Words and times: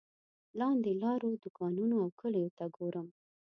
لاندې 0.59 0.91
لارو 1.03 1.29
دوکانونو 1.43 1.95
او 2.03 2.09
کلیو 2.19 2.49
ته 2.57 2.65
ګورم. 2.77 3.07